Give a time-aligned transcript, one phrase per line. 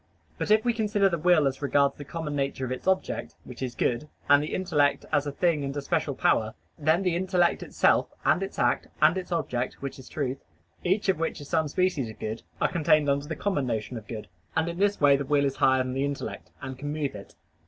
[0.39, 3.61] But if we consider the will as regards the common nature of its object, which
[3.61, 7.61] is good, and the intellect as a thing and a special power; then the intellect
[7.61, 10.39] itself, and its act, and its object, which is truth,
[10.83, 14.07] each of which is some species of good, are contained under the common notion of
[14.07, 14.27] good.
[14.55, 17.35] And in this way the will is higher than the intellect, and can move it.